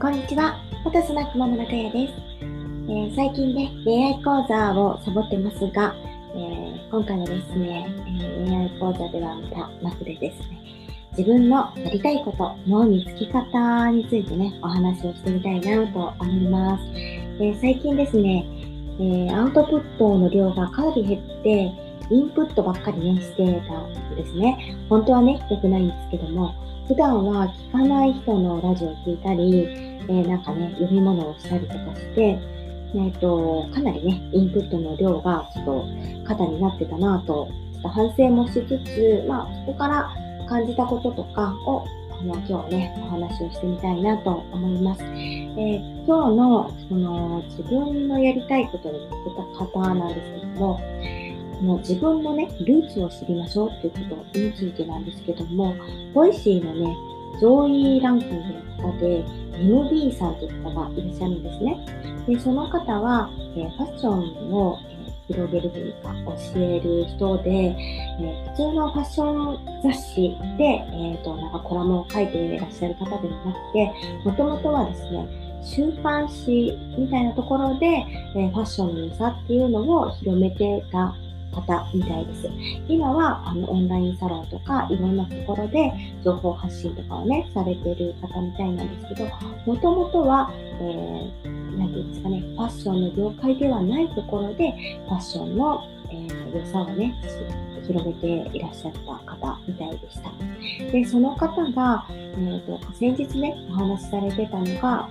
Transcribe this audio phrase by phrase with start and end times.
[0.00, 5.92] こんにちは、フォトスナックママ中屋です、えー、最近ね、恋愛講座をサボってますが、
[6.36, 10.60] えー、今回はですね、えー、恋愛講座ではまたなくてですね、
[11.18, 16.84] 自分のやりたいこと、脳につき方についてね、お話をしてみたいなと思います。
[17.40, 18.46] え最近ですね、
[19.00, 21.72] えアウトプットの量がかなり減って、
[22.10, 24.76] インプットばっかりね、してたんですね。
[24.88, 26.54] 本当はね、良くないんですけども、
[26.86, 29.64] 普段は聞かない人のラジオを聞いたり、
[30.08, 32.38] えー、なんかね、読み物をしたりとかして、
[32.94, 35.84] えーと、かなりね、インプットの量がちょっと
[36.26, 40.10] 肩になってたなと、ちょっと反省もしつつ、まあ、そこから
[40.48, 41.84] 感じたこととかを
[42.20, 45.04] あの今日ね、お話をしてみたいなと思います。
[45.04, 50.80] えー、今日のその自分のやりたいことに向けた方なんですけども、
[51.60, 55.74] もう自分のね、ルーツを知りましょうっていうことについてなんですけども、
[56.14, 56.96] Voicy のね、
[57.40, 59.24] 上位ランキングの方で、
[59.58, 61.76] MB さんという方がいらっしゃるんですね。
[62.26, 66.14] で、その方は、えー、ファッションを、えー、広げるというか、
[66.54, 73.92] 教える人で、えー、普通のファッション雑誌で、えっ、と、なんかコラムを書いていらっしゃる方ではなくて、
[74.24, 77.86] もともとはですね、週刊誌みたいなところで、
[78.36, 81.14] えファッションの良さっていうのを広めてた
[81.52, 82.50] 方みたいです。
[82.88, 85.92] 今はあのオンラインサロンとかいろんなところで
[86.24, 89.30] 情報発信とかをね、されてる方みたいなんですけど、
[89.66, 94.72] もともとは、えー、なんていうんですかね、ファッションの業界ではないところで、
[95.08, 97.14] ファッションの、えー、良さをね、
[97.86, 98.26] 広げて
[98.56, 98.98] いらっしゃった
[99.32, 100.30] 方みたいでした。
[100.92, 105.08] で、その方が、えー、と先日ね、お話しされてたのが、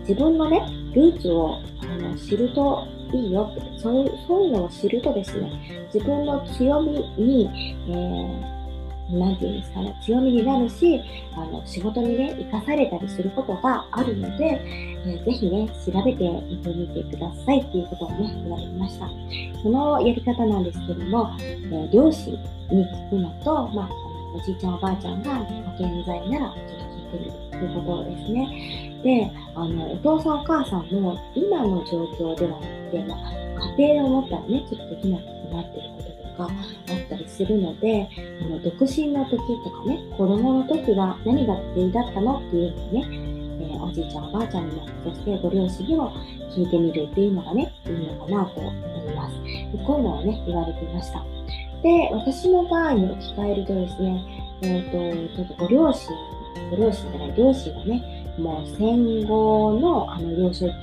[0.00, 0.60] 自分のね、
[0.94, 5.50] ルーツをあの知るといいよって、そういう、そういうのを知るとですね、
[5.92, 11.00] 自分の強みに、えー、なんていうんですかね、強みになるし、
[11.34, 14.44] あの、仕事にね、生かされたりすることがあるので、
[15.06, 19.08] えー、ぜひね、調べてみてみてくださいっていうことをね、言われました。
[19.62, 22.32] そのやり方なんですけども、えー、両親
[22.70, 23.90] に聞くのと、まあ、
[24.34, 29.00] おじいちゃんおばあちゃんがご健在なら、ちょっと聞いてみるということですね。
[29.02, 33.38] で、あの、お父さんお母さんも今の状況ではなくて、まあ、
[33.76, 38.08] 家庭を持ったらね、ちょっとできなくなってることとかあったりするので、
[38.42, 43.28] あの独身の時とかね、子供の時は何が原因だったのっていうのをね、
[43.60, 46.12] えー、おじいちゃんおばあちゃんにも、そしてご両親にも
[46.50, 49.42] 聞いてみるっていうのがね、いいのかなと思います。
[49.42, 51.24] でこういうのをね、言われていました。
[51.82, 56.08] で、私の場合に置き換えるとですね、えっ、ー、と、ちょっとご両親、
[56.70, 60.74] ご両親じゃない、両親がね、もう戦後のあの幼少期、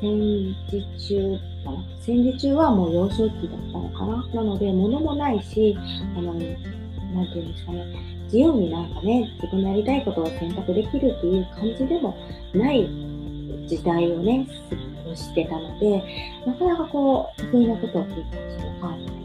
[0.00, 5.76] 戦時中かな戦時中はもう幼少期だったのかななので、物もないし、
[6.16, 7.86] あの、なんていうんですかね、
[8.24, 12.16] 自由になんかね、自分のやりたいことを選択できるっていう感じでも
[12.54, 12.88] ない
[13.66, 16.02] 時代をね、過ごしてたので、
[16.46, 19.23] なかなかこう、得意なことを聞いてほしいわかんない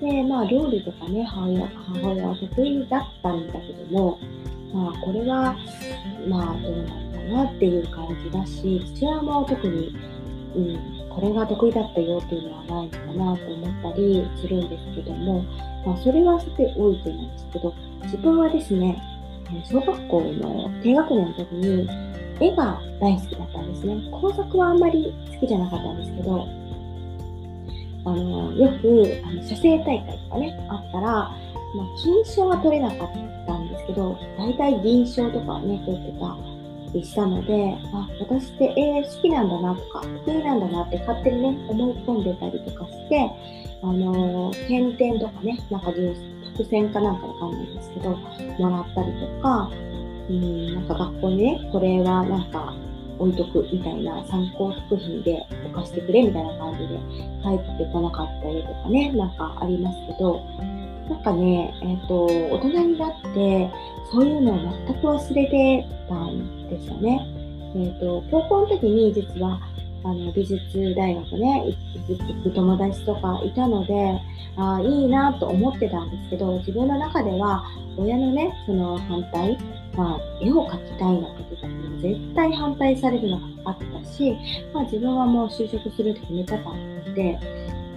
[0.00, 4.18] で、まあ、料理とかね、母親は得意だったんだけども、
[4.72, 5.56] まあ、これは、
[6.28, 9.94] まあ、どうなのかなっていう感じだし、父親も特に、
[10.56, 15.42] うん、これが得意だったよっていうのはないのかなと思ったりするんですけども、
[15.86, 17.74] まあ、それはさておいてなんですけど、
[18.04, 19.00] 自分はですね、
[19.64, 21.88] 小学校の低学年の時に
[22.40, 24.08] 絵が大好きだったんですね。
[24.10, 26.46] 工作はあんまり好きじゃなかったんですけど、
[28.04, 31.10] あの、よく、あの、写生大会とかね、あったら、
[31.74, 33.10] まあ、金賞は取れなかっ
[33.46, 36.36] たんですけど、大体銀賞とかね、取ってた
[36.92, 43.30] りしたので、あ、私って絵好きなんだなとか、得意なんだなって勝手にね、思い込んでたりとかして、
[43.82, 49.70] あの、点々とかね、なんか伏線かなんかわかんないんですけど、もらったりとか、
[50.28, 52.74] うん、なんか学校にね、これはなんか
[53.18, 56.98] 置いとくみたいな参考作品で置かしてくれみたいな感じで
[57.42, 60.40] 帰ってこなかったりとかね、なんかありますけど、
[61.08, 63.70] なんかね、えっ、ー、と、大人になって、
[64.12, 67.26] そういうのを全く忘れてたんですよね。
[67.74, 69.60] えっ、ー、と、高校の時に実は、
[70.04, 71.76] あの、美術大学ね、
[72.08, 74.20] 行く友達とかいたので、
[74.56, 77.64] ああ、いいなと思ってたんですけど、自分の中では、
[77.96, 79.58] 親のね、その反対、
[80.00, 84.34] まあ、絵を描きたいなんて言ったら絶対反対されるのが分かったし、
[84.72, 87.38] まあ自分はもう就職するって決めてたので、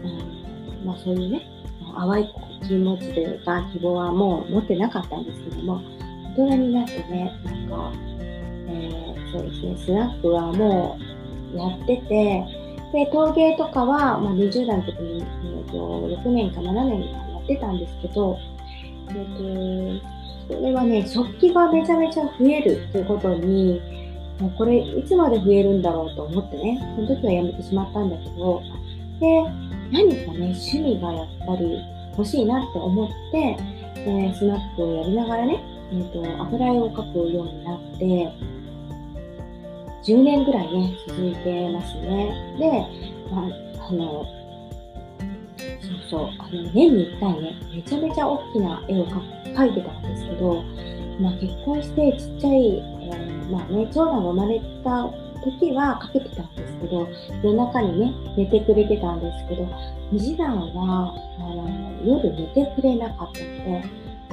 [0.03, 1.47] うん、まあそういうね、
[1.95, 2.33] 淡い
[2.67, 5.81] 気持ちというか希望はもう持ってなかったんですけども、
[6.35, 7.93] 大人になってね、なんか、
[8.67, 10.99] えー、そうですね、スナックはも
[11.53, 12.45] うやってて、
[12.91, 18.37] で、陶芸とかは、まあ、20代の時に、えー、と6年か7年やってたんですけど、
[19.07, 23.81] えーとそれはね、食器がめちゃめちゃ増えるっていうことに、
[24.39, 28.61] もうこれいつまで増えるんだろうと思ってね、その時はやめてしまったんだけど、
[29.19, 29.43] で、
[29.91, 31.79] 何かね、趣味がやっぱり
[32.17, 33.57] 欲しいなって思って、
[34.05, 38.53] えスナックをやりながらね、えーと、油絵を描くようになって、
[40.03, 42.55] 10年ぐらいね、続いてますね。
[42.59, 42.69] で、
[43.31, 43.47] ま
[43.79, 44.25] あ、あの、
[45.81, 50.63] そうそう、あの年に1回ね、めちゃめちゃ大きな絵を描く書いてたんですけど、
[51.19, 57.07] まあ、結婚してちっちゃい、えー、まあね、長男が生まれた時はかけてたんですけど、
[57.43, 59.67] 夜中にね、寝てくれてたんですけど、
[60.17, 61.69] 次男はあの
[62.03, 63.83] 夜寝てくれなかったので、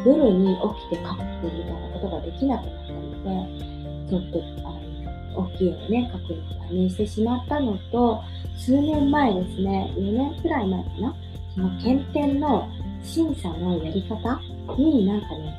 [0.06, 0.56] 夜に
[0.90, 4.90] 起きて書くみたいなことができなくなったので、ちょっとあの
[5.36, 8.22] 大きい絵をね、描くのを断念してしまったのと、
[8.56, 11.14] 数年前ですね、4年くらい前かな、
[11.54, 12.68] その検定の
[13.02, 14.40] 審査のやり方
[14.76, 15.56] になんかね、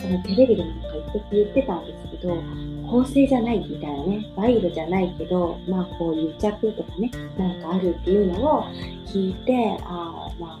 [0.00, 0.88] あのテレビでなんか
[1.30, 2.42] 言ってたんですけど、
[2.90, 8.64] 構成じゃないみたいなね、賄賂じゃないけど、まあこう癒着とかね、なんかあるっていうのを
[9.06, 10.60] 聞いて、ああ、ま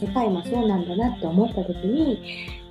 [0.00, 2.22] 世界もそうなんだなって思った時に、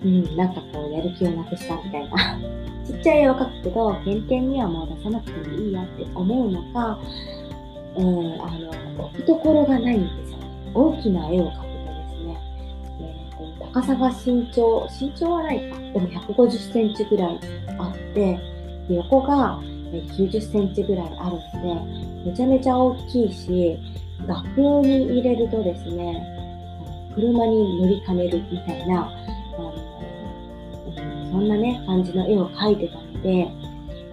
[0.04, 2.40] うん、なんかこうやる気をなくしたみたいな。
[2.86, 7.00] ちっちゃい絵を描くけど、原点にはもう出さなくてもいいやって思うのか、
[7.96, 8.06] うん、
[8.42, 8.58] あ
[8.98, 10.38] の、置くところがないんですよ。
[10.74, 11.73] 大きな絵を描く
[13.74, 15.80] 高さが身長、身長はないか。
[15.80, 17.40] でも150センチぐらい
[17.80, 18.40] あって、
[18.88, 19.60] 横が
[19.92, 23.80] 90センチぐらいあるので、めちゃめちゃ大きいし、
[24.28, 26.24] 学校に入れるとですね、
[27.16, 29.10] 車に乗りかねるみたいな、
[29.58, 29.74] あの
[31.32, 33.48] そんなね、感じの絵を描いてたので、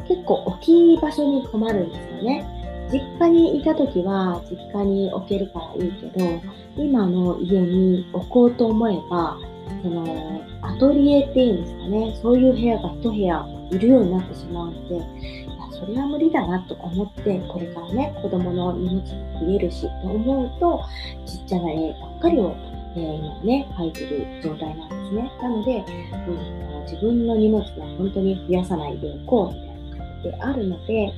[0.08, 2.46] 結構大きい場所に困るんですよね。
[2.90, 6.40] 実家にいた時は実家に置けるからいいけど、
[6.76, 9.38] 今の家に置こうと思えば、
[9.82, 20.84] そのアトリエっていうんですかね、そういう部屋が一部屋いるようになってしまうので、いやそれは無理だなと思って、これからね、子供の荷物も増えるしと思うと、
[21.26, 22.54] ちっちゃな絵ばっかりを、
[22.96, 25.32] えー、今ね、描いてる状態なんですね。
[25.42, 31.12] なので、うん、自分の荷物は本当に増やさないでおこうみたいな感じであるので、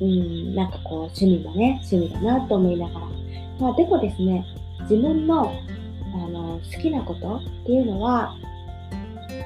[0.00, 3.06] うん、なんかこう趣味もね、趣味だなと思いながら。
[3.60, 4.44] まあでもですね、
[4.82, 5.52] 自分の
[6.58, 8.34] 好きなことっていうのは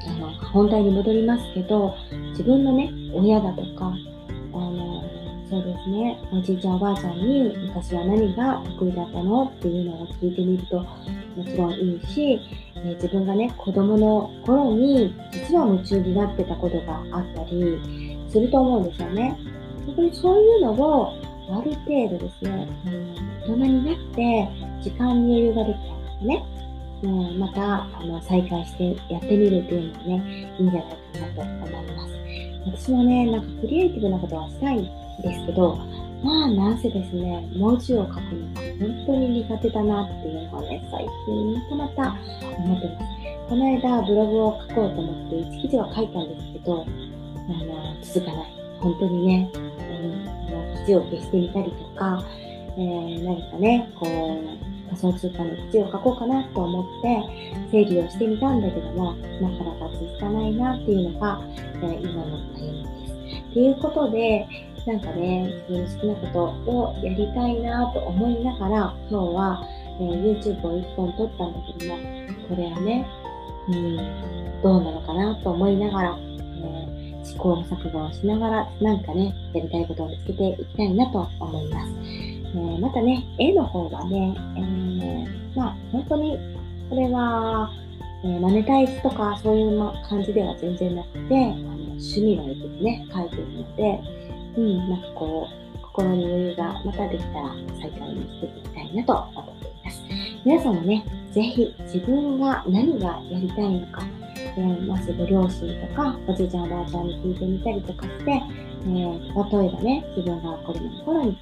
[0.07, 1.95] あの本題に戻りますけど
[2.31, 5.03] 自分のね親だとかあの
[5.49, 12.41] そうですねおじいちゃんおばあちゃんに昔は何が得意だったのっていうのを聞いてみるともちろんいいし、
[12.77, 17.79] え自分がね子供の頃に実は夢中になってたことがあったり
[18.29, 19.37] すると思うんですよね。
[19.87, 21.13] 本当にそういうのを
[21.51, 24.49] ある程度ですね、うん、大人になって
[24.83, 26.45] 時間に余裕ができたんですね。
[27.03, 32.13] うん、またあの再開してやってみるっていうのもね、いいんじゃないかなと思います。
[32.65, 34.85] 私もね、なんかクリエイティブなことはしたいん
[35.23, 35.77] ですけど、
[36.23, 42.17] まあなんせですね、文字を書くのが本当に苦手だなっていうのはね、最近またまた
[42.59, 43.13] 思ってます。
[43.49, 48.53] この間ブログを書こうと思って1記事は書いたんですけど、あの続かない。
[48.81, 52.25] 本当にね、うん、記事を消してみたりとか、
[52.77, 63.55] えー、何かね、こう、仮想通貨の記事を書こうかなと思って整理をしてみたんだけども、なかなか続かないなっていうのが、えー、今の悩みです。
[63.55, 64.47] ということで、
[64.87, 66.27] なんかね、自分の好きなこ
[66.65, 69.67] とをやりたいなと思いながら、今日は、
[70.01, 72.01] えー、YouTube を1本撮ったんだけども、
[72.49, 73.07] これはね、
[73.69, 82.32] うん、どうなのかなと思いながら、えー、試行錯誤をしながら、なんかね、やりたいことを見つけていきたいなと思います。
[82.55, 86.39] え、またね、絵の方はね、えー、まあ、本当に、
[86.91, 87.71] これは、
[88.25, 89.79] えー、マネタイズとかそういう
[90.09, 94.01] 感じでは全然なくて、あの趣味の絵でね、描いてるので、
[94.57, 100.03] うん、なんかこう、心に余裕がまたできたら再開にしていきたいなと思っています。
[100.45, 104.03] 皆さんもね、ぜひ自分が何がやりたいのか、
[104.57, 111.39] えー、まずご両親とか、おじいちゃんおばあちゃんに聞いてみたりとかして、えー、例えばね、自分が子供の頃に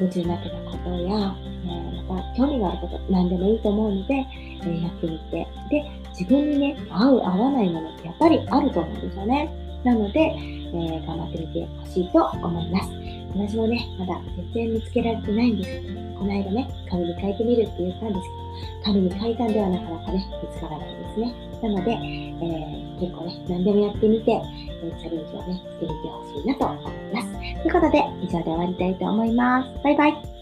[0.00, 9.50] 夢中になってたことや、えー、また興味があること、何でもいいと思うので、え、やってみて、で、自分にね、合う合わないものってやっぱりあると思うんですよね。
[9.84, 12.90] なので、えー、頑張ってみてほしいと思います。
[13.36, 18.22] 私もね、まだ全然見つけられてないんですけど、この間ね、紙に書いてみるって言ったんです
[18.84, 21.34] けど、紙に書いたんではなかなかね、見つからないですね。
[21.62, 24.40] なので、えー、結構ね、何でもやってみて、え、
[24.98, 27.35] チャレンジをね、してみてほしいなと思います。
[27.62, 29.82] ということで、以上で終わりたいと思います。
[29.82, 30.35] バイバイ。